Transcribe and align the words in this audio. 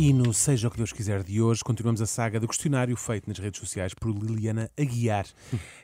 E 0.00 0.12
no 0.12 0.32
Seja 0.32 0.68
o 0.68 0.70
que 0.70 0.76
Deus 0.76 0.92
quiser 0.92 1.24
de 1.24 1.42
hoje, 1.42 1.64
continuamos 1.64 2.00
a 2.00 2.06
saga 2.06 2.38
do 2.38 2.46
questionário 2.46 2.96
feito 2.96 3.26
nas 3.26 3.36
redes 3.36 3.58
sociais 3.58 3.92
por 3.94 4.08
Liliana 4.08 4.70
Aguiar. 4.78 5.26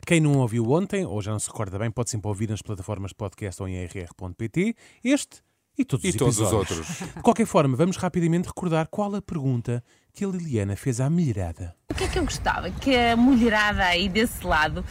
Quem 0.07 0.21
não 0.21 0.39
ouviu 0.39 0.71
ontem, 0.71 1.05
ou 1.05 1.21
já 1.21 1.33
não 1.33 1.41
se 1.41 1.49
recorda 1.49 1.81
bem, 1.81 1.91
pode 1.91 2.11
sempre 2.11 2.29
ouvir 2.29 2.49
nas 2.49 2.63
plataformas 2.63 3.13
podcast 3.13 3.61
ou 3.61 3.69
em 3.69 3.85
rr.pt, 3.85 4.77
este 5.03 5.43
e 5.77 5.85
todos 5.85 6.05
E 6.05 6.11
os 6.11 6.15
todos 6.15 6.39
os 6.39 6.53
outros. 6.53 6.87
De 7.17 7.23
qualquer 7.23 7.45
forma, 7.45 7.77
vamos 7.77 7.97
rapidamente 7.97 8.47
recordar 8.47 8.87
qual 8.87 9.13
a 9.17 9.21
pergunta 9.21 9.83
que 10.13 10.25
a 10.25 10.29
Liliana 10.29 10.77
fez 10.77 11.01
à 11.01 11.11
milharada. 11.11 11.75
O 11.91 11.95
que 11.97 12.05
é 12.05 12.09
que 12.09 12.21
eu 12.21 12.25
gostava? 12.25 12.71
Que 12.71 12.97
a 12.97 13.17
mulherada 13.17 13.83
aí 13.83 14.09
desse 14.09 14.47
lado 14.47 14.85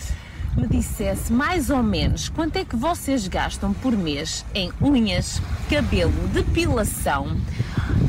me 0.58 0.68
dissesse 0.68 1.32
mais 1.32 1.70
ou 1.70 1.82
menos 1.82 2.28
quanto 2.28 2.58
é 2.58 2.66
que 2.66 2.76
vocês 2.76 3.28
gastam 3.30 3.74
por 3.74 3.94
mês 3.94 4.46
em 4.54 4.70
unhas, 4.82 5.42
cabelo, 5.70 6.28
depilação, 6.34 7.38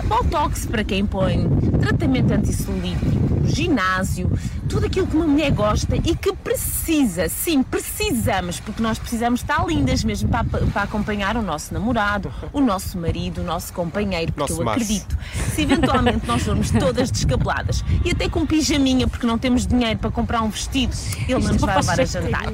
botox 0.05 0.67
para 0.67 0.85
quem 0.85 1.07
põe, 1.07 1.49
tratamento 1.81 2.33
antissolítico, 2.33 3.44
ginásio, 3.47 4.31
tudo 4.69 4.87
aquilo 4.87 5.07
que 5.07 5.17
uma 5.17 5.27
mulher 5.27 5.53
gosta 5.53 5.97
e 5.97 6.15
que 6.17 6.33
precisa, 6.35 7.29
sim, 7.29 7.63
precisamos, 7.63 8.61
porque 8.61 8.83
nós 8.83 8.99
precisamos 8.99 9.41
estar 9.41 9.65
lindas 9.67 10.03
mesmo 10.05 10.29
para, 10.29 10.45
para 10.45 10.83
acompanhar 10.83 11.37
o 11.37 11.43
nosso 11.43 11.73
namorado, 11.73 12.33
o 12.53 12.61
nosso 12.61 12.99
marido, 12.99 13.41
o 13.41 13.45
nosso 13.45 13.73
companheiro, 13.73 14.33
porque 14.33 14.53
Nosso 14.53 14.63
eu 14.63 14.65
macho. 14.65 14.83
acredito 14.83 15.19
se 15.55 15.63
eventualmente 15.63 16.27
nós 16.27 16.43
formos 16.43 16.71
todas 16.79 17.11
descabeladas 17.11 17.85
e 18.05 18.11
até 18.11 18.29
com 18.29 18.47
pijaminha 18.47 19.07
porque 19.07 19.27
não 19.27 19.39
temos 19.39 19.67
dinheiro 19.67 19.99
para 19.99 20.11
comprar 20.11 20.43
um 20.43 20.49
vestido, 20.51 20.93
ele 21.29 21.35
não 21.45 21.53
nos 21.53 21.61
vai 21.61 21.77
levar 21.77 22.01
a 22.01 22.05
jantar. 22.05 22.45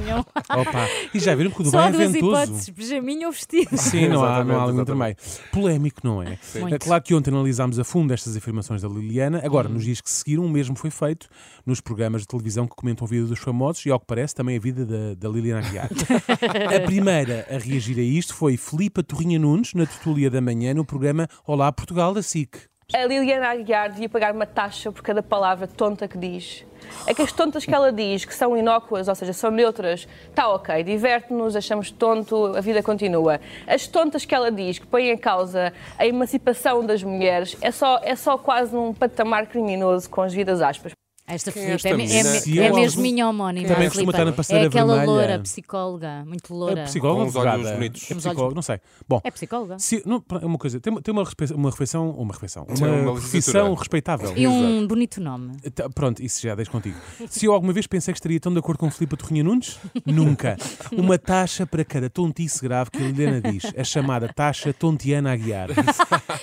Opa! 0.51 0.89
E 1.15 1.19
já 1.19 1.35
viram 1.35 1.51
que 1.51 1.63
o 1.63 1.65
Só 1.65 1.71
Dubai 1.71 1.85
há 1.85 1.89
é 1.89 1.93
duas 1.93 2.13
ventoso. 2.13 2.33
hipóteses, 2.43 2.71
pijaminha 2.71 3.27
ou 3.27 3.33
vestido. 3.33 3.77
Sim, 3.77 4.09
não 4.09 4.25
há, 4.25 4.45
não 4.45 4.61
há 4.61 4.95
meio. 4.95 5.17
Polémico, 5.53 6.01
não 6.05 6.23
é? 6.23 6.39
É 6.71 6.79
claro 6.79 7.03
que 7.03 7.15
ontem 7.15 7.31
analisámos 7.31 7.79
a 7.79 7.85
fundo 7.85 8.13
estas 8.13 8.37
afirmações 8.37 8.83
da 8.83 8.89
Liliana. 8.89 9.41
Agora, 9.45 9.69
Uhum. 9.69 9.75
nos 9.75 9.85
dias 9.85 10.01
que 10.01 10.11
seguiram, 10.11 10.45
o 10.45 10.49
mesmo 10.49 10.75
foi 10.81 10.91
feito 10.91 11.29
nos 11.65 11.81
programas 11.81 12.23
de 12.23 12.29
televisão 12.29 12.67
que 12.67 12.75
comentam 12.75 13.07
a 13.07 13.11
vida 13.11 13.27
dos 13.27 13.39
famosos 13.39 13.85
e, 13.85 13.91
ao 13.91 14.01
que 14.01 14.07
parece, 14.07 14.35
também 14.35 14.57
a 14.57 14.61
vida 14.61 14.87
da, 14.87 15.15
da 15.15 15.29
Liliana 15.29 15.67
Aguiar. 15.67 15.91
a 16.75 16.87
primeira 16.87 17.47
a 17.51 17.59
reagir 17.59 17.99
a 17.99 18.03
isto 18.03 18.35
foi 18.35 18.57
Filipa 18.57 19.03
Torrinha 19.03 19.39
Nunes, 19.39 19.75
na 19.75 19.87
tertúlia 19.87 20.31
da 20.31 20.41
manhã, 20.41 20.73
no 20.75 20.85
programa 20.85 21.29
Olá 21.47 21.71
Portugal 21.71 22.15
da 22.15 22.23
SIC. 22.23 22.71
A 22.93 23.05
Liliana 23.05 23.51
Aguiar 23.51 23.91
devia 23.91 24.09
pagar 24.09 24.35
uma 24.35 24.47
taxa 24.47 24.91
por 24.91 25.01
cada 25.01 25.23
palavra 25.23 25.69
tonta 25.69 26.09
que 26.09 26.19
diz. 26.19 26.67
É 27.07 27.15
que 27.15 27.23
as 27.23 27.31
tontas 27.31 27.65
que 27.65 27.73
ela 27.73 27.93
diz, 27.93 28.25
que 28.25 28.35
são 28.35 28.57
inócuas, 28.57 29.07
ou 29.07 29.15
seja, 29.15 29.33
são 29.33 29.49
neutras, 29.49 30.09
está 30.29 30.49
ok, 30.49 30.83
diverte-nos, 30.83 31.55
achamos 31.55 31.93
tonto, 31.93 32.47
a 32.57 32.61
vida 32.61 32.83
continua. 32.83 33.41
As 33.65 33.87
tontas 33.87 34.25
que 34.25 34.35
ela 34.35 34.51
diz, 34.51 34.81
que 34.81 34.89
põem 34.89 35.11
em 35.11 35.17
causa 35.17 35.73
a 35.97 36.05
emancipação 36.05 36.85
das 36.85 37.01
mulheres, 37.01 37.57
é 37.61 37.71
só, 37.71 38.01
é 38.03 38.17
só 38.17 38.37
quase 38.37 38.75
um 38.75 38.93
patamar 38.93 39.47
criminoso 39.47 40.11
com 40.11 40.23
as 40.23 40.35
vidas 40.35 40.61
aspas. 40.61 40.93
Esta 41.31 41.53
Quem 41.53 41.63
é 41.63 41.67
Filipe 41.67 41.77
esta 41.77 41.89
é, 41.89 41.95
me- 41.95 42.59
é, 42.59 42.65
é 42.67 42.71
eu- 42.71 42.75
mesmo 42.75 43.03
minha 43.03 43.29
homónima. 43.29 43.69
Também 43.69 43.87
a 43.87 43.91
costuma 43.91 44.13
Filipa. 44.13 44.13
estar 44.13 44.25
na 44.25 44.33
passadeira 44.33 44.67
É 44.67 44.69
aquela 44.69 44.97
vermelha. 44.97 45.11
loura, 45.13 45.39
psicóloga, 45.41 46.25
muito 46.27 46.55
loura. 46.55 46.81
É 46.81 46.85
psicóloga 46.85 47.17
Com 47.17 47.23
ou 47.23 47.29
uns 47.29 47.37
olhos 47.37 47.47
advogada? 47.53 47.77
bonitos. 47.77 48.03
É 48.03 48.05
Uns 48.15 48.17
psicóloga, 48.19 48.43
olhos- 48.43 48.55
não 48.55 48.63
sei. 48.63 48.81
Bom, 49.09 49.21
É 49.25 49.31
psicóloga. 49.31 49.79
se, 49.79 50.03
não, 50.07 50.25
é 50.43 50.47
uma 50.47 50.59
coisa, 50.59 50.81
tem, 50.81 50.95
tem 51.01 51.13
uma, 51.13 51.25
respe- 51.25 51.55
uma 51.55 51.71
refeição, 51.71 52.11
uma 52.11 52.33
refeição, 52.33 52.67
Sim, 52.75 52.85
uma, 52.85 52.93
uma 52.93 53.13
profissão 53.13 53.31
licenciatura. 53.41 53.79
respeitável. 53.79 54.33
E 54.37 54.47
um 54.47 54.87
bonito 54.87 55.21
nome. 55.21 55.57
Tá, 55.75 55.89
Pronto, 55.91 56.23
isso 56.23 56.43
já 56.43 56.55
deixo 56.55 56.71
contigo. 56.71 56.97
Se 57.29 57.47
eu 57.47 57.53
alguma 57.53 57.73
vez 57.73 57.87
pensei 57.87 58.13
que 58.13 58.19
estaria 58.19 58.41
tão 58.41 58.53
de 58.53 58.59
acordo 58.59 58.79
com 58.79 58.91
Filipe 58.91 59.17
Torrinha 59.17 59.45
Nunes, 59.45 59.79
nunca. 60.05 60.57
Uma 60.93 61.19
taxa 61.19 61.67
para 61.67 61.85
cada 61.85 62.11
tontice 62.11 62.61
grave 62.63 62.91
que 62.91 62.99
a 62.99 63.07
Liliana 63.07 63.41
diz, 63.41 63.65
a 63.77 63.85
chamada 63.85 64.29
taxa 64.33 64.73
tontiana 64.73 65.33
Aguiar. 65.33 65.69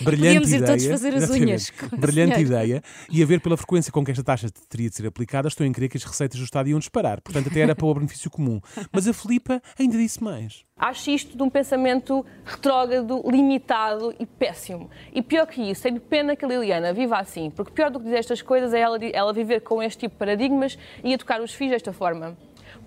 Brilhante 0.01 0.41
Podíamos 0.41 0.51
ir 0.51 0.55
ideia. 0.57 0.67
todos 0.71 0.85
fazer 0.85 1.15
as 1.15 1.29
unhas 1.29 1.71
Brilhante 1.97 2.35
senhora. 2.35 2.63
ideia. 2.65 2.83
E 3.09 3.23
a 3.23 3.25
ver 3.25 3.41
pela 3.41 3.57
frequência 3.57 3.91
com 3.91 4.03
que 4.03 4.11
esta 4.11 4.23
taxa 4.23 4.47
teria 4.69 4.89
de 4.89 4.95
ser 4.95 5.07
aplicada, 5.07 5.47
estou 5.47 5.65
em 5.65 5.71
crer 5.71 5.89
que 5.89 5.97
as 5.97 6.03
receitas 6.03 6.39
do 6.39 6.43
Estado 6.43 6.69
iam 6.69 6.79
disparar. 6.79 7.21
Portanto, 7.21 7.47
até 7.49 7.61
era 7.61 7.75
para 7.75 7.85
o 7.85 7.93
benefício 7.93 8.29
comum. 8.29 8.59
Mas 8.91 9.07
a 9.07 9.13
Filipa 9.13 9.61
ainda 9.79 9.97
disse 9.97 10.23
mais. 10.23 10.63
Acho 10.77 11.09
isto 11.09 11.35
de 11.35 11.41
um 11.41 11.49
pensamento 11.49 12.23
retrógrado, 12.45 13.23
limitado 13.29 14.13
e 14.19 14.25
péssimo. 14.25 14.89
E 15.11 15.21
pior 15.21 15.47
que 15.47 15.61
isso, 15.61 15.81
tenho 15.83 15.99
pena 15.99 16.35
que 16.35 16.45
a 16.45 16.47
Liliana 16.47 16.93
viva 16.93 17.17
assim, 17.17 17.49
porque 17.49 17.71
pior 17.71 17.89
do 17.89 17.97
que 17.99 18.05
dizer 18.05 18.17
estas 18.19 18.41
coisas 18.41 18.73
é 18.73 18.79
ela, 18.79 18.97
ela 19.05 19.33
viver 19.33 19.61
com 19.61 19.81
este 19.81 20.01
tipo 20.01 20.13
de 20.13 20.19
paradigmas 20.19 20.77
e 21.03 21.13
educar 21.13 21.41
os 21.41 21.53
filhos 21.53 21.71
desta 21.73 21.91
forma. 21.91 22.37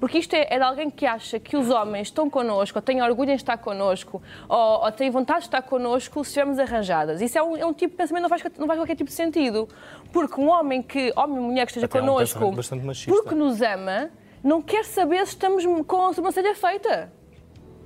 Porque 0.01 0.19
isto 0.19 0.35
é, 0.35 0.47
é 0.49 0.57
de 0.57 0.65
alguém 0.65 0.91
que 0.91 1.05
acha 1.05 1.39
que 1.39 1.57
os 1.57 1.69
homens 1.69 2.09
estão 2.09 2.31
connosco, 2.31 2.79
ou 2.79 2.83
têm 2.83 3.03
orgulho 3.03 3.31
em 3.31 3.35
estar 3.35 3.59
connosco, 3.59 4.23
ou, 4.49 4.85
ou 4.85 4.93
têm 4.93 5.11
vontade 5.11 5.41
de 5.41 5.47
estar 5.47 5.61
connosco 5.61 6.25
se 6.25 6.31
estivermos 6.31 6.59
arranjadas. 6.59 7.21
Isso 7.21 7.37
é 7.37 7.43
um, 7.43 7.57
é 7.57 7.67
um 7.67 7.75
tipo 7.75 7.93
de 7.93 7.99
pensamento 7.99 8.25
que 8.25 8.31
não 8.31 8.39
faz, 8.39 8.59
não 8.59 8.67
faz 8.67 8.79
qualquer 8.81 8.97
tipo 8.97 9.11
de 9.11 9.15
sentido. 9.15 9.69
Porque 10.11 10.41
um 10.41 10.49
homem 10.49 10.83
que, 10.83 11.13
homem 11.15 11.39
ou 11.39 11.45
mulher 11.45 11.67
que 11.67 11.73
esteja 11.73 11.85
Até 11.85 11.99
é 11.99 12.03
um 12.03 12.07
connosco, 12.07 12.53
bastante 12.53 12.85
machista. 12.85 13.13
porque 13.13 13.35
nos 13.35 13.61
ama, 13.61 14.11
não 14.43 14.63
quer 14.63 14.87
saber 14.87 15.19
se 15.27 15.33
estamos 15.33 15.65
com 15.87 16.07
a 16.07 16.15
sobrancelha 16.15 16.55
feita. 16.55 17.13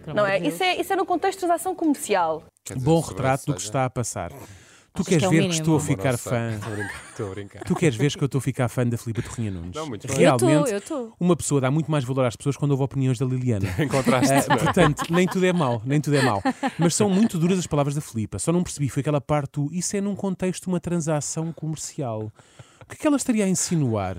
Não 0.06 0.24
é? 0.24 0.38
Isso, 0.38 0.62
é? 0.62 0.80
isso 0.80 0.92
é 0.92 0.96
no 0.96 1.04
contexto 1.04 1.40
de 1.40 1.46
transação 1.46 1.74
comercial. 1.74 2.44
Dizer, 2.64 2.78
Bom 2.78 3.00
retrato 3.00 3.46
do 3.46 3.54
que 3.54 3.60
está 3.60 3.84
a 3.84 3.90
passar. 3.90 4.30
Tu 4.96 5.02
Achas 5.02 5.08
queres 5.08 5.28
que 5.28 5.34
é 5.36 5.40
ver 5.40 5.48
que 5.48 5.54
estou 5.54 5.76
a 5.76 5.80
ficar 5.80 6.16
fã. 6.16 6.50
Estou 6.54 6.72
a 6.72 6.76
brincar, 6.76 7.02
Estou 7.10 7.26
a 7.26 7.30
brincar. 7.30 7.64
Tu 7.64 7.74
queres 7.74 7.96
ver 7.96 8.12
que 8.12 8.22
eu 8.22 8.26
estou 8.26 8.38
a 8.38 8.42
ficar 8.42 8.68
fã 8.68 8.86
da 8.86 8.96
Filipa 8.96 9.22
Torrinha 9.22 9.50
Nunes? 9.50 9.74
Não, 9.74 9.88
muito 9.88 10.06
bem. 10.06 10.16
Realmente, 10.16 10.52
Eu 10.52 10.60
estou, 10.62 10.68
eu 10.68 10.78
estou. 10.78 11.16
uma 11.18 11.34
pessoa 11.34 11.60
dá 11.60 11.68
muito 11.68 11.90
mais 11.90 12.04
valor 12.04 12.24
às 12.24 12.36
pessoas 12.36 12.56
quando 12.56 12.70
ouve 12.70 12.84
opiniões 12.84 13.18
da 13.18 13.26
Liliana. 13.26 13.66
Encontraste. 13.82 14.32
Ah, 14.48 14.56
portanto, 14.56 15.02
nem 15.12 15.26
tudo 15.26 15.46
é 15.46 15.52
mau, 15.52 15.82
nem 15.84 16.00
tudo 16.00 16.14
é 16.16 16.22
mau. 16.22 16.40
Mas 16.78 16.94
são 16.94 17.10
muito 17.10 17.38
duras 17.38 17.58
as 17.58 17.66
palavras 17.66 17.96
da 17.96 18.00
Filipa. 18.00 18.38
Só 18.38 18.52
não 18.52 18.62
percebi, 18.62 18.88
foi 18.88 19.00
aquela 19.00 19.20
parte 19.20 19.54
do 19.54 19.68
isso 19.74 19.96
é 19.96 20.00
num 20.00 20.14
contexto 20.14 20.62
de 20.62 20.68
uma 20.68 20.78
transação 20.78 21.52
comercial. 21.52 22.32
O 22.80 22.86
que 22.86 22.94
é 22.94 22.96
que 22.96 23.06
ela 23.08 23.16
estaria 23.16 23.44
a 23.46 23.48
insinuar? 23.48 24.18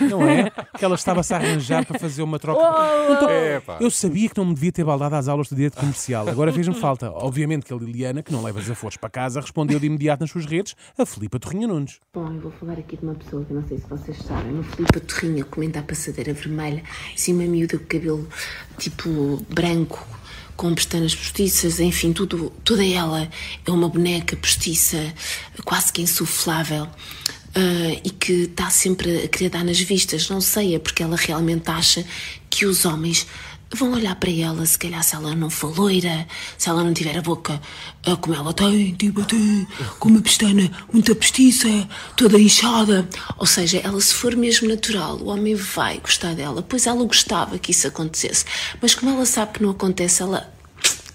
Não 0.00 0.26
é? 0.28 0.50
Que 0.78 0.84
ela 0.84 0.94
estava-se 0.94 1.32
a 1.34 1.36
arranjar 1.36 1.84
para 1.84 1.98
fazer 1.98 2.22
uma 2.22 2.38
troca. 2.38 2.60
Então, 3.10 3.30
Epá. 3.30 3.78
eu 3.80 3.90
sabia 3.90 4.28
que 4.28 4.36
não 4.36 4.46
me 4.46 4.54
devia 4.54 4.72
ter 4.72 4.84
baldado 4.84 5.14
às 5.14 5.28
aulas 5.28 5.48
de 5.48 5.54
direito 5.54 5.76
comercial. 5.76 6.28
Agora 6.28 6.52
fez-me 6.52 6.74
falta. 6.74 7.10
Obviamente 7.10 7.64
que 7.66 7.72
a 7.72 7.76
Liliana, 7.76 8.22
que 8.22 8.32
não 8.32 8.42
leva 8.42 8.60
desaforos 8.60 8.96
para 8.96 9.10
casa, 9.10 9.40
respondeu 9.40 9.78
de 9.78 9.86
imediato 9.86 10.20
nas 10.20 10.30
suas 10.30 10.46
redes 10.46 10.74
a 10.98 11.06
Filipa 11.06 11.38
Torrinha 11.38 11.66
Nunes. 11.66 12.00
Bom, 12.12 12.32
eu 12.32 12.40
vou 12.40 12.52
falar 12.52 12.74
aqui 12.74 12.96
de 12.96 13.04
uma 13.04 13.14
pessoa 13.14 13.44
que 13.44 13.52
eu 13.52 13.60
não 13.60 13.68
sei 13.68 13.78
se 13.78 13.88
vocês 13.88 14.18
sabem, 14.18 14.58
o 14.58 14.62
Filipe 14.62 15.00
Torrinha 15.00 15.44
comenta 15.44 15.80
a 15.80 15.82
passadeira 15.82 16.32
vermelha, 16.32 16.82
assim 17.14 17.32
uma 17.32 17.44
miúda 17.44 17.78
com 17.78 17.84
cabelo 17.84 18.28
tipo 18.78 19.44
branco, 19.48 20.06
com 20.56 20.74
pestanas 20.74 21.14
postiças, 21.14 21.80
enfim, 21.80 22.12
tudo, 22.12 22.50
toda 22.64 22.84
ela 22.84 23.28
é 23.64 23.70
uma 23.70 23.88
boneca 23.88 24.36
postiça, 24.36 25.12
quase 25.64 25.92
que 25.92 26.02
insuflável. 26.02 26.88
Ah, 27.56 28.00
e 28.04 28.10
que 28.10 28.42
está 28.42 28.68
sempre 28.68 29.24
a 29.24 29.28
querer 29.28 29.48
dar 29.48 29.64
nas 29.64 29.80
vistas, 29.80 30.28
não 30.28 30.42
sei, 30.42 30.74
é 30.74 30.78
porque 30.78 31.02
ela 31.02 31.16
realmente 31.16 31.70
acha 31.70 32.04
que 32.50 32.66
os 32.66 32.84
homens 32.84 33.26
vão 33.74 33.92
olhar 33.92 34.14
para 34.16 34.30
ela, 34.30 34.64
se 34.66 34.78
calhar 34.78 35.02
se 35.02 35.14
ela 35.14 35.34
não 35.34 35.48
for 35.48 35.76
loira, 35.76 36.26
se 36.58 36.68
ela 36.68 36.84
não 36.84 36.92
tiver 36.92 37.16
a 37.16 37.22
boca 37.22 37.60
ah, 38.04 38.16
como 38.16 38.36
ela 38.36 38.52
tem, 38.52 38.94
tipo 38.94 39.24
tem, 39.24 39.66
com 39.98 40.10
uma 40.10 40.20
pestana 40.20 40.70
muito 40.92 41.14
postiça, 41.16 41.68
toda 42.14 42.38
inchada. 42.38 43.08
Ou 43.38 43.46
seja, 43.46 43.78
ela 43.78 44.00
se 44.02 44.12
for 44.12 44.36
mesmo 44.36 44.68
natural, 44.68 45.16
o 45.16 45.28
homem 45.28 45.54
vai 45.54 45.98
gostar 45.98 46.34
dela. 46.34 46.62
Pois 46.62 46.86
ela 46.86 47.04
gostava 47.04 47.58
que 47.58 47.70
isso 47.70 47.88
acontecesse. 47.88 48.44
Mas 48.82 48.94
como 48.94 49.12
ela 49.12 49.24
sabe 49.24 49.54
que 49.54 49.62
não 49.62 49.70
acontece, 49.70 50.22
ela 50.22 50.52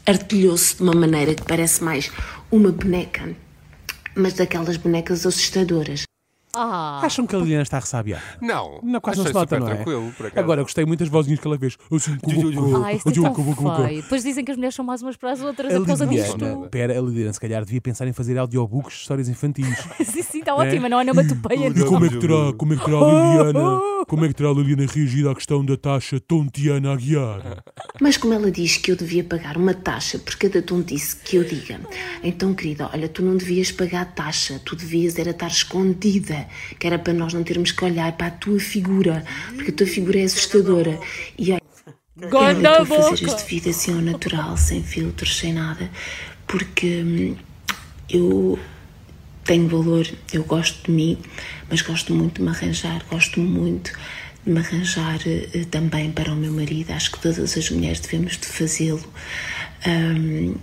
artilhou-se 0.07 0.75
de 0.75 0.81
uma 0.81 0.93
maneira 0.93 1.35
que 1.35 1.43
parece 1.43 1.83
mais 1.83 2.11
uma 2.51 2.71
boneca, 2.71 3.35
mas 4.15 4.33
daquelas 4.33 4.75
bonecas 4.75 5.25
assustadoras. 5.25 6.10
Ah, 6.55 6.99
Acham 7.03 7.25
que 7.25 7.35
a 7.35 7.39
Liliana 7.39 7.63
está 7.63 7.77
a 7.77 7.79
ressabiar? 7.79 8.21
Não. 8.41 8.79
Não, 8.83 8.99
quase 8.99 9.19
não 9.19 9.27
se 9.27 9.33
nota, 9.33 9.59
não 9.59 9.67
é? 9.69 9.75
tranquilo, 9.75 10.11
por 10.17 10.25
acaso. 10.27 10.43
Agora, 10.43 10.61
gostei 10.63 10.85
muito 10.85 10.99
das 10.99 11.09
vozinhas 11.09 11.39
que 11.39 11.47
ela 11.47 11.57
fez. 11.57 11.77
A 11.81 11.89
boca- 11.89 12.85
ah, 12.85 12.93
isto 12.93 13.09
é 13.09 13.13
tão 13.13 13.25
a 13.25 13.29
a 13.29 13.87
feio. 13.87 14.01
Depois 14.01 14.23
dizem 14.23 14.43
que 14.43 14.51
as 14.51 14.57
mulheres 14.57 14.75
são 14.75 14.83
mais 14.85 15.01
umas 15.01 15.15
para 15.15 15.31
as 15.31 15.41
outras 15.41 15.71
A 15.71 15.75
é 15.75 15.79
por 15.79 15.87
causa 15.87 16.05
Liliana, 16.05 16.33
disto. 16.33 16.67
pera, 16.69 16.97
a 16.97 17.01
Liliana 17.01 17.33
se 17.33 17.39
calhar 17.39 17.63
devia 17.63 17.81
pensar 17.81 18.07
em 18.07 18.13
fazer 18.13 18.37
audiobooks 18.37 18.93
de 18.95 18.99
histórias 19.01 19.29
infantis. 19.29 19.67
Sim, 20.03 20.21
sim, 20.23 20.39
está 20.39 20.55
ótima, 20.55 20.89
não 20.89 20.99
é 20.99 21.03
nenhuma 21.03 21.25
topeia. 21.25 21.67
E 21.67 21.85
como 21.85 22.05
é 22.05 22.09
que 22.09 22.17
terá, 22.17 22.53
como 22.57 22.73
é 22.73 22.77
que 22.77 22.85
terá 22.85 22.97
a 22.97 23.01
Liliana, 23.01 23.79
como 24.07 24.25
é 24.25 24.27
que 24.27 24.33
terá 24.33 24.49
a 24.49 24.53
Liliana 24.53 24.85
reagido 24.91 25.29
à 25.29 25.35
questão 25.35 25.63
da 25.65 25.77
taxa 25.77 26.19
tontiana 26.19 26.93
Aguiar? 26.93 27.63
Mas 28.01 28.17
como 28.17 28.33
ela 28.33 28.51
diz 28.51 28.77
que 28.77 28.91
eu 28.91 28.95
devia 28.95 29.23
pagar 29.23 29.57
uma 29.57 29.73
taxa 29.73 30.19
por 30.19 30.35
cada 30.35 30.61
tontice 30.61 31.15
que 31.15 31.37
eu 31.37 31.43
diga, 31.43 31.79
então, 32.23 32.53
querida, 32.53 32.89
olha, 32.93 33.07
tu 33.07 33.21
não 33.23 33.37
devias 33.37 33.71
pagar 33.71 34.05
taxa, 34.13 34.59
tu 34.65 34.75
devias 34.75 35.17
era 35.17 35.29
estar 35.31 35.47
escondida 35.47 36.40
que 36.79 36.87
era 36.87 36.99
para 36.99 37.13
nós 37.13 37.33
não 37.33 37.43
termos 37.43 37.71
que 37.71 37.83
olhar 37.83 38.11
para 38.13 38.27
a 38.27 38.31
tua 38.31 38.59
figura, 38.59 39.23
porque 39.55 39.71
a 39.71 39.73
tua 39.73 39.87
figura 39.87 40.19
é 40.19 40.23
assustadora. 40.23 40.99
E 41.37 41.51
olha, 41.51 41.61
eu 42.21 42.27
estou 42.57 42.81
a 42.81 42.85
fazer 42.85 43.25
este 43.25 43.45
vídeo 43.49 43.71
assim 43.71 43.93
ao 43.93 44.01
natural, 44.01 44.57
sem 44.57 44.83
filtros, 44.83 45.37
sem 45.37 45.53
nada, 45.53 45.89
porque 46.47 47.01
hum, 47.03 47.35
eu 48.09 48.59
tenho 49.43 49.67
valor, 49.67 50.07
eu 50.31 50.43
gosto 50.43 50.85
de 50.85 50.91
mim, 50.91 51.17
mas 51.69 51.81
gosto 51.81 52.13
muito 52.13 52.35
de 52.35 52.43
me 52.43 52.49
arranjar, 52.49 53.03
gosto 53.09 53.39
muito 53.39 53.91
de 54.45 54.51
me 54.51 54.59
arranjar 54.59 55.19
eh, 55.25 55.65
também 55.69 56.11
para 56.11 56.31
o 56.31 56.35
meu 56.35 56.51
marido. 56.51 56.91
Acho 56.91 57.11
que 57.11 57.19
todas 57.19 57.57
as 57.57 57.69
mulheres 57.69 57.99
devemos 57.99 58.37
de 58.37 58.45
fazê-lo. 58.45 59.03
Hum, 59.87 60.55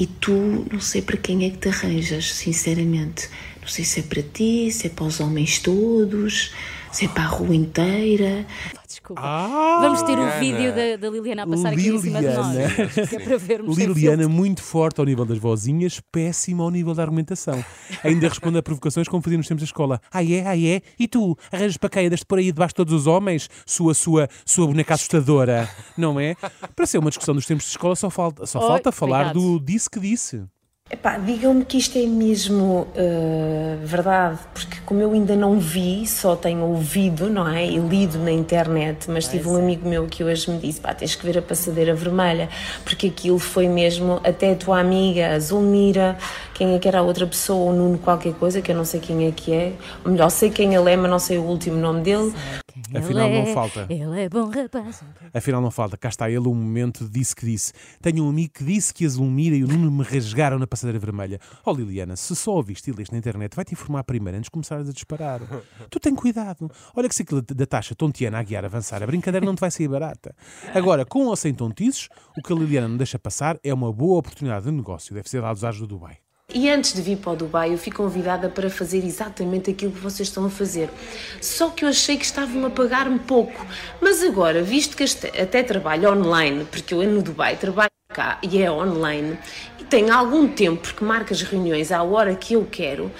e 0.00 0.06
tu, 0.06 0.66
não 0.72 0.80
sei 0.80 1.02
para 1.02 1.18
quem 1.18 1.44
é 1.44 1.50
que 1.50 1.58
te 1.58 1.68
arranjas, 1.68 2.32
sinceramente. 2.32 3.28
Não 3.60 3.68
sei 3.68 3.84
se 3.84 4.00
é 4.00 4.02
para 4.02 4.22
ti, 4.22 4.70
se 4.72 4.86
é 4.86 4.90
para 4.90 5.04
os 5.04 5.20
homens 5.20 5.58
todos, 5.58 6.54
se 6.90 7.04
é 7.04 7.08
para 7.08 7.24
a 7.24 7.26
rua 7.26 7.54
inteira. 7.54 8.46
Desculpa. 8.90 9.22
Ah, 9.24 9.78
Vamos 9.82 10.02
ter 10.02 10.18
o 10.18 10.24
Liliana. 10.24 10.40
vídeo 10.40 10.74
da, 10.74 10.96
da 10.96 11.10
Liliana 11.10 11.42
a 11.44 11.46
passar 11.46 11.72
aqui 11.72 11.88
em 11.88 11.98
cima 12.00 12.20
de 12.20 12.26
nós. 12.26 12.48
Liliana. 12.48 13.06
Que 13.08 13.16
é 13.16 13.20
para 13.20 13.38
vermos 13.38 13.78
Liliana, 13.78 14.28
muito 14.28 14.64
forte 14.64 14.98
ao 14.98 15.06
nível 15.06 15.24
das 15.24 15.38
vozinhas, 15.38 16.00
péssima 16.10 16.64
ao 16.64 16.70
nível 16.70 16.92
da 16.92 17.02
argumentação. 17.04 17.64
Ainda 18.02 18.28
responde 18.28 18.58
a 18.58 18.62
provocações 18.62 19.06
como 19.06 19.22
fazia 19.22 19.38
nos 19.38 19.46
tempos 19.46 19.62
da 19.62 19.66
escola. 19.66 20.00
Ah 20.12 20.24
é, 20.24 20.44
ah 20.44 20.58
é? 20.58 20.82
E 20.98 21.06
tu? 21.06 21.38
Arranjas 21.52 21.76
para 21.76 21.88
quê? 21.88 22.00
Andas 22.00 22.24
por 22.24 22.38
aí 22.38 22.46
debaixo 22.46 22.72
de 22.72 22.76
todos 22.76 22.92
os 22.92 23.06
homens? 23.06 23.48
Sua, 23.64 23.94
sua, 23.94 24.28
sua 24.44 24.66
boneca 24.66 24.94
assustadora, 24.94 25.70
não 25.96 26.18
é? 26.18 26.34
Para 26.74 26.84
ser 26.84 26.98
uma 26.98 27.10
discussão 27.10 27.34
dos 27.34 27.46
tempos 27.46 27.66
de 27.66 27.70
escola 27.70 27.94
só 27.94 28.10
falta, 28.10 28.44
só 28.44 28.60
falta 28.60 28.90
falar 28.90 29.32
do 29.32 29.60
disse 29.60 29.88
que 29.88 30.00
disse. 30.00 30.42
Epá, 30.92 31.18
digam-me 31.18 31.64
que 31.64 31.78
isto 31.78 31.96
é 31.96 32.04
mesmo 32.04 32.88
eh, 32.96 33.76
verdade, 33.80 34.40
porque 34.52 34.78
como 34.84 35.00
eu 35.00 35.12
ainda 35.12 35.36
não 35.36 35.56
vi, 35.60 36.04
só 36.04 36.34
tenho 36.34 36.64
ouvido, 36.64 37.30
não 37.30 37.46
é? 37.46 37.64
E 37.64 37.78
lido 37.78 38.18
na 38.18 38.32
internet, 38.32 39.08
mas 39.08 39.28
tive 39.28 39.48
um 39.48 39.54
amigo 39.54 39.88
meu 39.88 40.08
que 40.08 40.24
hoje 40.24 40.50
me 40.50 40.58
disse, 40.58 40.80
pá, 40.80 40.92
tens 40.92 41.14
que 41.14 41.24
ver 41.24 41.38
a 41.38 41.42
passadeira 41.42 41.94
vermelha, 41.94 42.48
porque 42.82 43.06
aquilo 43.06 43.38
foi 43.38 43.68
mesmo 43.68 44.20
até 44.24 44.50
a 44.50 44.56
tua 44.56 44.80
amiga, 44.80 45.28
a 45.32 45.38
Zulmira, 45.38 46.18
quem 46.54 46.74
é 46.74 46.78
que 46.80 46.88
era 46.88 46.98
a 46.98 47.02
outra 47.02 47.24
pessoa, 47.24 47.70
o 47.70 47.72
Nuno 47.72 47.96
qualquer 47.96 48.34
coisa, 48.34 48.60
que 48.60 48.72
eu 48.72 48.76
não 48.76 48.84
sei 48.84 48.98
quem 48.98 49.28
é 49.28 49.30
que 49.30 49.52
é, 49.52 49.72
ou 50.04 50.10
melhor, 50.10 50.28
sei 50.28 50.50
quem 50.50 50.74
ele 50.74 50.90
é, 50.90 50.96
mas 50.96 51.08
não 51.08 51.20
sei 51.20 51.38
o 51.38 51.44
último 51.44 51.76
nome 51.76 52.00
dele. 52.00 52.34
Afinal, 52.94 53.28
Ele 53.28 53.42
não 53.42 53.48
é- 53.50 53.54
falta. 53.54 53.86
Ele 53.88 54.20
é 54.22 54.28
bom 54.28 54.48
rapaz. 54.48 55.02
Afinal, 55.32 55.60
não 55.60 55.70
falta. 55.70 55.96
Cá 55.96 56.08
está 56.08 56.28
ele, 56.30 56.38
o 56.48 56.54
momento 56.54 57.08
disse 57.08 57.34
que 57.34 57.46
disse. 57.46 57.72
Tenho 58.00 58.24
um 58.24 58.28
amigo 58.30 58.52
que 58.54 58.64
disse 58.64 58.92
que 58.92 59.04
a 59.04 59.08
Zulmira 59.08 59.54
e 59.56 59.64
o 59.64 59.68
Nuno 59.68 59.90
me 59.90 60.02
rasgaram 60.02 60.58
na 60.58 60.66
passadeira 60.66 60.98
vermelha. 60.98 61.38
Oh, 61.64 61.72
Liliana, 61.72 62.16
se 62.16 62.34
só 62.34 62.52
ouviste 62.52 62.90
e 62.90 62.92
leste 62.92 63.12
na 63.12 63.18
internet, 63.18 63.54
vai-te 63.54 63.72
informar 63.72 64.04
primeiro 64.04 64.36
antes 64.38 64.46
de 64.46 64.50
começares 64.50 64.88
a 64.88 64.92
disparar. 64.92 65.40
tu 65.90 66.00
tem 66.00 66.14
cuidado. 66.14 66.70
Olha 66.94 67.08
que 67.08 67.14
se 67.14 67.22
aquilo 67.22 67.42
da 67.42 67.66
taxa 67.66 67.94
tontiana 67.94 68.38
a 68.38 68.42
guiar 68.42 68.64
avançar, 68.64 69.02
a 69.02 69.06
brincadeira 69.06 69.44
não 69.44 69.54
te 69.54 69.60
vai 69.60 69.70
sair 69.70 69.88
barata. 69.88 70.34
Agora, 70.74 71.04
com 71.04 71.26
ou 71.26 71.36
sem 71.36 71.54
tontices, 71.54 72.08
o 72.36 72.42
que 72.42 72.52
a 72.52 72.56
Liliana 72.56 72.88
não 72.88 72.96
deixa 72.96 73.18
passar 73.18 73.58
é 73.62 73.72
uma 73.72 73.92
boa 73.92 74.18
oportunidade 74.18 74.64
de 74.64 74.72
negócio. 74.72 75.14
Deve 75.14 75.28
ser 75.28 75.40
dos 75.42 75.64
ares 75.64 75.78
do 75.78 75.86
Dubai. 75.86 76.18
E 76.52 76.68
antes 76.68 76.92
de 76.92 77.00
vir 77.00 77.16
para 77.16 77.32
o 77.32 77.36
Dubai, 77.36 77.72
eu 77.72 77.78
fui 77.78 77.92
convidada 77.92 78.48
para 78.48 78.68
fazer 78.68 79.04
exatamente 79.04 79.70
aquilo 79.70 79.92
que 79.92 80.00
vocês 80.00 80.28
estão 80.28 80.44
a 80.44 80.50
fazer. 80.50 80.90
Só 81.40 81.70
que 81.70 81.84
eu 81.84 81.88
achei 81.88 82.16
que 82.16 82.24
estavam 82.24 82.66
a 82.66 82.70
pagar-me 82.70 83.20
pouco. 83.20 83.64
Mas 84.00 84.22
agora, 84.22 84.62
visto 84.62 84.96
que 84.96 85.04
até 85.40 85.62
trabalho 85.62 86.10
online, 86.10 86.66
porque 86.70 86.92
eu 86.92 87.02
no 87.04 87.22
Dubai 87.22 87.56
trabalho 87.56 87.90
cá 88.12 88.38
e 88.42 88.60
é 88.60 88.70
online, 88.70 89.38
e 89.78 89.84
tenho 89.84 90.12
algum 90.12 90.48
tempo, 90.48 90.82
porque 90.82 91.04
marco 91.04 91.32
as 91.32 91.42
reuniões 91.42 91.92
à 91.92 92.02
hora 92.02 92.34
que 92.34 92.54
eu 92.54 92.66
quero, 92.68 93.10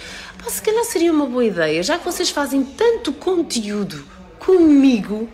pá, 0.43 0.51
se 0.51 0.61
calhar 0.61 0.85
seria 0.85 1.13
uma 1.13 1.27
boa 1.27 1.45
ideia, 1.45 1.83
já 1.83 1.97
que 1.97 2.05
vocês 2.05 2.31
fazem 2.31 2.65
tanto 2.65 3.13
conteúdo 3.13 4.05
comigo, 4.41 5.29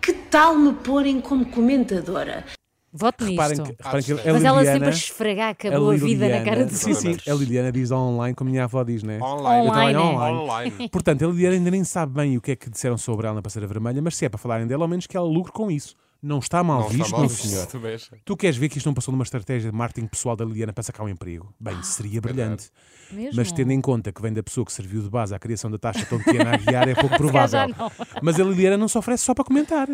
que 0.00 0.12
tal 0.12 0.54
me 0.54 0.72
porem 0.74 1.20
como 1.20 1.44
comentadora? 1.44 2.44
Voto 2.92 3.24
Reparem 3.24 3.56
nisto. 3.58 3.62
que, 3.76 3.82
reparem 3.82 4.02
que 4.02 4.12
a 4.12 4.32
Mas 4.32 4.44
ela 4.44 4.58
Liliana, 4.58 4.72
sempre 4.72 4.88
a 4.88 4.90
esfregar 4.90 5.56
que 5.56 5.68
a 5.68 5.78
boa 5.78 5.96
vida 5.96 6.28
na 6.28 6.44
cara 6.44 6.66
dos 6.66 6.76
sim, 6.78 6.92
sim, 6.92 7.08
outros. 7.10 7.28
a 7.28 7.34
Liliana 7.34 7.70
diz 7.70 7.90
online, 7.92 8.34
como 8.34 8.48
a 8.48 8.50
minha 8.50 8.64
avó 8.64 8.82
diz, 8.82 9.02
né? 9.04 9.18
Online. 9.22 9.66
Eu 9.66 9.72
trabalho 9.72 10.00
Online. 10.00 10.38
Online. 10.38 10.88
Portanto, 10.88 11.24
a 11.24 11.28
Liliana 11.28 11.54
ainda 11.56 11.70
nem 11.70 11.84
sabe 11.84 12.14
bem 12.14 12.36
o 12.36 12.40
que 12.40 12.50
é 12.50 12.56
que 12.56 12.68
disseram 12.68 12.98
sobre 12.98 13.26
ela 13.26 13.36
na 13.36 13.42
passadeira 13.42 13.72
vermelha, 13.72 14.02
mas 14.02 14.16
se 14.16 14.24
é 14.24 14.28
para 14.28 14.38
falarem 14.38 14.66
dela, 14.66 14.84
ao 14.84 14.88
menos 14.88 15.06
que 15.06 15.16
ela 15.16 15.26
lucre 15.26 15.52
com 15.52 15.70
isso. 15.70 15.94
Não 16.22 16.38
está 16.38 16.62
mal 16.62 16.80
Não 16.80 16.86
está 16.88 16.96
visto, 16.98 17.10
mal 17.12 17.20
meu 17.20 17.28
visto, 17.30 17.48
senhor. 17.48 17.94
achei. 17.94 18.20
Tu 18.24 18.36
queres 18.36 18.56
ver 18.58 18.68
que 18.68 18.76
isto 18.76 18.86
não 18.86 18.92
passou 18.92 19.10
numa 19.10 19.24
estratégia 19.24 19.70
de 19.70 19.76
marketing 19.76 20.06
pessoal 20.06 20.36
da 20.36 20.44
Liliana 20.44 20.70
para 20.72 20.82
sacar 20.82 21.06
um 21.06 21.08
emprego? 21.08 21.54
Bem, 21.58 21.82
seria 21.82 22.20
brilhante. 22.20 22.70
Mesmo? 23.10 23.36
Mas 23.36 23.50
tendo 23.52 23.70
em 23.72 23.80
conta 23.80 24.12
que 24.12 24.20
vem 24.20 24.30
da 24.32 24.42
pessoa 24.42 24.66
que 24.66 24.72
serviu 24.72 25.00
de 25.00 25.08
base 25.08 25.34
à 25.34 25.38
criação 25.38 25.70
da 25.70 25.78
taxa 25.78 26.04
tontiana 26.04 26.54
a 26.54 26.56
guiar, 26.58 26.88
é 26.88 26.94
pouco 26.94 27.16
provável. 27.16 27.74
Mas 28.20 28.38
a 28.38 28.44
Liliana 28.44 28.76
não 28.76 28.86
se 28.88 28.98
oferece 28.98 29.24
só 29.24 29.32
para 29.32 29.44
comentar. 29.44 29.88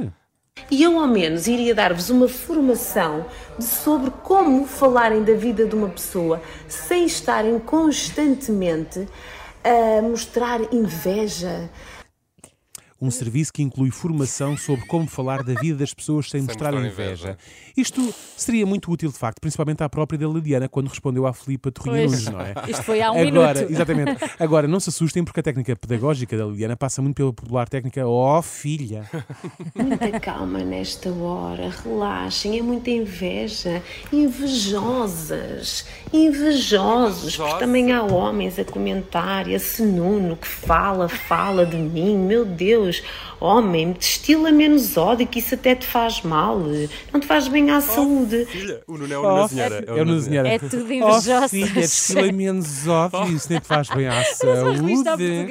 E 0.69 0.83
eu, 0.83 0.99
ao 0.99 1.07
menos, 1.07 1.47
iria 1.47 1.75
dar-vos 1.75 2.11
uma 2.11 2.29
formação 2.29 3.25
sobre 3.61 4.11
como 4.23 4.67
falarem 4.67 5.23
da 5.23 5.33
vida 5.33 5.65
de 5.65 5.77
uma 5.77 5.89
pessoa 5.89 6.43
sem 6.69 7.07
estarem 7.07 7.59
constantemente 7.61 9.07
a 9.63 10.03
mostrar 10.03 10.61
inveja. 10.75 11.71
Um 13.01 13.11
serviço 13.11 13.53
que 13.53 13.63
inclui 13.63 13.91
formação 13.91 14.57
sobre 14.57 14.87
como 14.87 15.07
falar 15.07 15.43
da 15.43 15.55
vida 15.55 15.77
das 15.79 15.93
pessoas 15.93 16.31
sem, 16.31 16.43
mostrar, 16.43 16.73
mostrar 16.73 16.89
inveja. 16.89 17.13
inveja. 17.13 17.39
Isto 17.77 18.15
seria 18.37 18.65
muito 18.65 18.91
útil, 18.91 19.11
de 19.13 19.19
facto, 19.19 19.39
principalmente 19.39 19.83
à 19.83 19.89
própria 19.89 20.19
da 20.19 20.27
Liliana, 20.27 20.67
quando 20.67 20.89
respondeu 20.89 21.27
à 21.27 21.35
Filipa 21.35 21.71
Torrinha. 21.71 22.07
Nunes, 22.07 22.27
não 22.27 22.41
é? 22.41 22.55
Isto 22.69 22.83
foi 22.83 23.03
há 23.03 23.13
um 23.13 23.21
Agora, 23.21 23.55
minuto. 23.61 23.73
exatamente. 23.73 24.25
Agora, 24.39 24.67
não 24.67 24.81
se 24.81 24.89
assustem 24.89 25.23
porque 25.25 25.41
a 25.41 25.43
técnica 25.43 25.77
pedagógica 25.77 26.37
da 26.39 26.47
Liliana 26.47 26.75
passa 26.77 27.03
muito 27.03 27.17
pela 27.17 27.33
popular 27.33 27.69
técnica 27.69 28.07
ó 28.07 28.41
filha. 28.41 29.09
Muita 29.75 30.19
calma 30.21 30.61
nesta 30.61 31.11
hora, 31.11 31.71
relaxem, 31.85 32.59
é 32.59 32.63
muita 32.63 32.89
inveja. 32.91 33.83
Invejosas, 34.13 35.85
invejosos, 36.13 37.37
porque 37.37 37.59
também 37.59 37.93
há 37.93 38.03
homens 38.03 38.59
a 38.59 38.65
comentar, 38.65 39.49
esse 39.51 39.83
Nuno 39.83 40.37
que 40.37 40.49
fala, 40.49 41.09
fala 41.09 41.67
de 41.67 41.77
mim, 41.77 42.17
meu 42.17 42.45
Deus, 42.45 42.86
homem, 43.41 43.93
destila 43.93 44.51
menos 44.51 44.97
ódio, 44.97 45.27
que 45.27 45.39
isso 45.39 45.55
até 45.55 45.75
te 45.75 45.87
faz 45.87 46.23
mal, 46.23 46.59
não 47.13 47.21
te 47.21 47.27
faz 47.27 47.49
bem 47.49 47.71
à 47.71 47.81
saúde. 47.81 48.45
Filha, 48.47 48.81
o 48.87 48.97
Nuno 48.97 49.13
é 49.13 49.19
o 49.19 49.23
Oh, 49.23 49.35
Nuno 49.37 49.49
Zinheira. 49.49 49.85
é 49.87 49.93
o 49.93 50.05
Nuno 50.05 50.21
Zinheira. 50.21 50.49
É 50.49 50.59
tudo 50.59 50.85
Oh 50.85 50.93
invejosa. 50.93 51.49
filha, 51.49 51.73
destila 51.81 52.33
menos 52.33 52.87
óbvio, 52.89 53.37
isso 53.37 53.49
nem 53.51 53.61
te 53.61 53.67
faz 53.67 53.89
bem 53.89 54.07
à 54.09 54.23
saúde. 54.35 55.47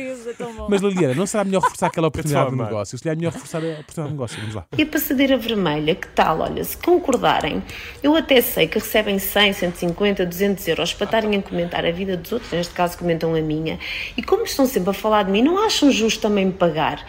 Mas 0.69 0.81
Liliana, 0.81 1.13
não 1.15 1.25
será 1.25 1.43
melhor 1.43 1.61
reforçar 1.61 1.87
aquela 1.87 2.07
oportunidade 2.07 2.49
de 2.51 2.55
negócio? 2.57 2.97
Se 2.97 3.09
é 3.09 3.15
melhor 3.15 3.33
reforçar 3.33 3.57
a 3.63 3.67
oportunidade 3.79 4.07
de 4.07 4.13
negócio. 4.13 4.39
Vamos 4.39 4.55
lá. 4.55 4.65
E 4.77 4.81
a 4.81 4.85
passadeira 4.85 5.37
vermelha, 5.37 5.95
que 5.95 6.07
tal? 6.09 6.39
Olha, 6.39 6.63
se 6.63 6.77
concordarem, 6.77 7.63
eu 8.01 8.15
até 8.15 8.41
sei 8.41 8.67
que 8.67 8.79
recebem 8.79 9.19
100, 9.19 9.53
150, 9.53 10.25
200 10.25 10.67
euros 10.67 10.93
para 10.93 11.05
estarem 11.05 11.35
a 11.37 11.41
comentar 11.41 11.85
a 11.85 11.91
vida 11.91 12.17
dos 12.17 12.31
outros, 12.31 12.51
neste 12.51 12.73
caso 12.73 12.97
comentam 12.97 13.33
a 13.35 13.41
minha, 13.41 13.79
e 14.17 14.23
como 14.23 14.43
estão 14.43 14.65
sempre 14.65 14.89
a 14.89 14.93
falar 14.93 15.23
de 15.23 15.31
mim, 15.31 15.41
não 15.41 15.63
acham 15.63 15.91
justo 15.91 16.21
também 16.21 16.45
me 16.47 16.51
pagar? 16.53 17.05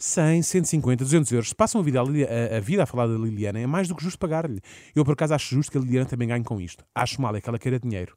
100, 0.00 0.42
150, 0.42 1.04
200 1.04 1.32
euros. 1.32 1.48
Se 1.48 1.54
passam 1.54 1.80
a 1.80 1.84
vida 1.84 2.00
a, 2.00 2.04
a- 2.04 2.56
a 2.58 2.60
vida 2.60 2.82
a 2.84 2.86
falar 2.86 3.06
da 3.08 3.14
Liliana, 3.18 3.58
é 3.58 3.66
mais 3.66 3.88
do 3.88 3.94
que 3.96 4.02
justo 4.04 4.18
pagar-lhe. 4.18 4.60
Eu, 4.94 5.04
por 5.04 5.12
acaso, 5.12 5.34
acho 5.34 5.54
justo 5.56 5.72
que 5.72 5.78
a 5.78 5.80
Liliana 5.80 6.06
também 6.06 6.28
ganhe 6.28 6.44
com 6.44 6.60
isto. 6.60 6.84
Acho 6.94 7.20
mal 7.20 7.34
é 7.34 7.40
que 7.40 7.48
ela 7.48 7.58
queira 7.58 7.80
dinheiro. 7.80 8.14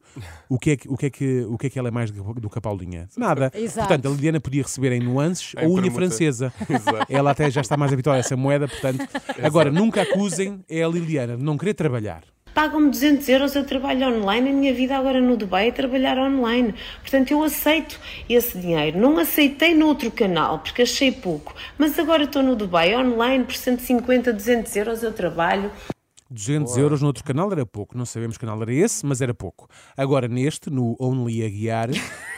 O 0.47 0.59
que 0.59 0.71
é 0.71 0.77
que, 0.77 0.87
o 0.87 0.95
que, 0.95 1.05
é 1.07 1.09
que, 1.09 1.41
o 1.49 1.57
que, 1.57 1.67
é 1.67 1.69
que 1.71 1.79
ela 1.79 1.87
é 1.87 1.91
mais 1.91 2.11
do 2.11 2.49
que 2.49 2.57
a 2.57 2.61
Paulinha? 2.61 3.07
Nada. 3.17 3.51
Exato. 3.55 3.87
Portanto, 3.87 4.07
a 4.07 4.15
Liliana 4.15 4.39
podia 4.39 4.61
receber 4.63 4.91
em 4.91 4.99
nuances 4.99 5.53
a 5.57 5.61
unha 5.61 5.81
permuta. 5.81 5.91
francesa. 5.95 6.53
Exato. 6.69 7.05
Ela 7.09 7.31
até 7.31 7.49
já 7.49 7.61
está 7.61 7.75
mais 7.75 7.91
habituada 7.91 8.17
a 8.17 8.19
essa 8.19 8.37
moeda, 8.37 8.67
portanto. 8.67 9.07
Agora, 9.41 9.71
nunca 9.71 10.03
acusem 10.03 10.63
é 10.69 10.83
a 10.83 10.87
Liliana 10.87 11.35
de 11.35 11.43
não 11.43 11.57
querer 11.57 11.73
trabalhar. 11.73 12.23
Pagam-me 12.53 12.89
200 12.89 13.29
euros, 13.29 13.55
eu 13.55 13.63
trabalho 13.63 14.07
online, 14.07 14.49
a 14.49 14.53
minha 14.53 14.73
vida 14.73 14.97
agora 14.97 15.21
no 15.21 15.37
Dubai 15.37 15.69
é 15.69 15.71
trabalhar 15.71 16.17
online. 16.17 16.75
Portanto, 16.99 17.31
eu 17.31 17.41
aceito 17.41 17.97
esse 18.29 18.57
dinheiro. 18.57 18.99
Não 18.99 19.17
aceitei 19.17 19.73
no 19.73 19.87
outro 19.87 20.11
canal, 20.11 20.59
porque 20.59 20.81
achei 20.81 21.13
pouco. 21.13 21.55
Mas 21.77 21.97
agora 21.97 22.23
estou 22.23 22.43
no 22.43 22.55
Dubai 22.55 22.93
online, 22.93 23.45
por 23.45 23.55
150, 23.55 24.33
200 24.33 24.75
euros 24.75 25.01
eu 25.01 25.13
trabalho. 25.13 25.71
200 26.31 26.77
euros 26.77 27.01
no 27.01 27.07
outro 27.07 27.23
canal 27.23 27.51
era 27.51 27.65
pouco. 27.65 27.97
Não 27.97 28.05
sabemos 28.05 28.37
que 28.37 28.45
canal 28.45 28.61
era 28.61 28.73
esse, 28.73 29.05
mas 29.05 29.21
era 29.21 29.33
pouco. 29.33 29.67
Agora 29.97 30.27
neste, 30.27 30.69
no 30.69 30.95
Only 30.99 31.45
a 31.45 31.49
Guiar, 31.49 31.89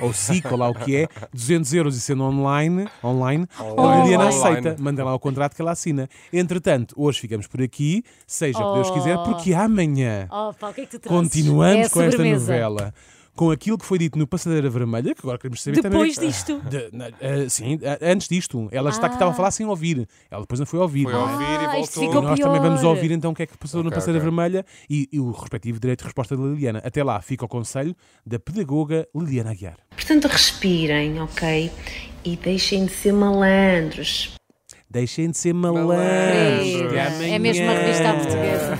ou 0.02 0.12
SIC, 0.14 0.46
ou 0.52 0.58
lá 0.58 0.70
o 0.70 0.74
que 0.74 0.96
é, 0.96 1.08
200 1.34 1.74
euros 1.74 1.96
e 1.98 2.02
sendo 2.02 2.24
online, 2.24 2.88
online, 3.04 3.48
a 3.58 4.02
Liliana 4.04 4.30
aceita. 4.30 4.76
Manda 4.80 5.04
lá 5.06 5.14
o 5.14 5.20
contrato 5.20 5.56
que 5.56 5.62
ela 5.62 5.72
assina. 5.72 6.10
Entretanto, 6.32 6.94
hoje 6.98 7.20
ficamos 7.22 7.48
por 7.48 7.62
aqui, 7.62 8.04
seja 8.26 8.60
o 8.60 8.70
que 8.70 8.74
Deus 8.76 8.90
Oh. 8.90 8.94
quiser, 8.94 9.18
porque 9.24 9.54
amanhã 9.54 10.28
Oh, 10.32 10.54
pá, 10.54 10.70
o 10.70 10.74
que 10.74 10.82
é 10.82 10.86
que 10.86 10.92
tu 10.92 11.00
trouxes? 11.00 11.30
continuamos 11.32 11.76
É 11.78 11.86
a 11.86 11.90
com 11.90 12.02
esta 12.02 12.12
sobremesa. 12.12 12.52
novela. 12.54 12.94
Com 13.36 13.50
aquilo 13.50 13.80
que 13.80 13.86
foi 13.86 13.98
dito 13.98 14.18
no 14.20 14.28
Passadeira 14.28 14.70
Vermelha, 14.70 15.16
que 15.16 15.22
agora 15.24 15.40
queremos 15.40 15.60
saber 15.64 15.82
Depois 15.82 16.14
também. 16.16 16.30
disto. 16.30 16.62
De- 16.70 16.90
na- 16.96 17.10
eh, 17.20 17.50
sim, 17.50 17.80
eh, 17.82 17.98
antes 18.12 18.28
disto. 18.28 18.70
Ela 18.72 18.92
está 18.92 19.10
que 19.10 19.16
estava 19.16 19.32
a 19.32 19.34
falar 19.34 19.50
sem 19.50 19.66
ouvir. 19.66 20.08
Ela 20.30 20.42
depois 20.42 20.60
não 20.60 20.68
foi 20.68 20.80
ouvir. 20.80 21.04
Foi 21.06 21.14
ouvir 21.16 21.44
e 21.44 21.66
Ah, 21.66 21.80
isto 21.80 21.96
voltou. 22.00 22.04
ficou 22.04 22.22
E 22.22 22.26
nós 22.28 22.40
também 22.40 22.62
pior. 22.62 22.70
vamos 22.70 22.84
ouvir 22.84 23.10
então 23.12 23.32
o 23.32 23.34
que 23.36 23.42
é 23.42 23.48
que 23.48 23.58
passou 23.58 23.82
na 23.82 23.88
Ok, 23.88 23.96
passadeira 23.96 24.20
ok. 24.20 24.30
vermelha 24.36 24.64
e, 24.88 25.10
e 25.12 25.20
o 25.20 25.32
respectivo 25.32 25.80
direito 25.80 26.00
de 26.02 26.06
resposta 26.06 26.38
da 26.38 26.44
Liliana. 26.44 26.80
Até 26.86 27.04
lá 27.04 27.20
fica 27.22 27.44
o 27.44 27.48
conselho 27.48 27.96
da 28.24 28.38
pedagoga 28.38 29.08
Liliana 29.16 29.50
Aguiar. 29.50 29.78
Portanto, 29.90 30.26
respirem, 30.28 31.20
ok? 31.20 31.72
E 32.24 32.36
deixem 32.38 32.86
de 32.86 32.92
ser 32.92 33.14
malandros. 33.14 34.36
Deixem 34.88 35.32
de 35.32 35.38
ser 35.40 35.54
malandros. 35.54 35.98
Amanhã- 35.98 37.34
É 37.36 37.40
mesmo 37.40 37.68
a 37.68 37.74
revista 37.74 38.10
à 38.12 38.14
portuguesa. 38.14 38.80